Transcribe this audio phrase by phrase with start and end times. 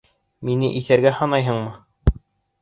[0.47, 2.17] Мине иҫәргә һанайһыңмы?